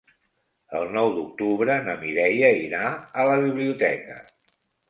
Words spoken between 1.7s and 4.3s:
na Mireia irà a la biblioteca.